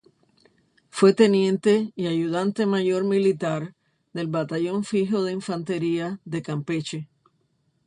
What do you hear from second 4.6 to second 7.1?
fijo de infantería de Campeche.